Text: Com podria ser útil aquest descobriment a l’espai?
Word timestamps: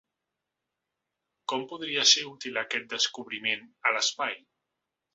Com 1.53 1.67
podria 1.75 2.07
ser 2.13 2.25
útil 2.31 2.59
aquest 2.65 2.91
descobriment 2.97 3.71
a 3.91 3.97
l’espai? 3.99 4.39